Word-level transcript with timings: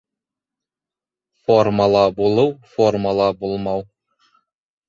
Формала 1.49 2.01
булыу. 2.21 2.57
Формала 2.73 3.31
булмау 3.45 3.85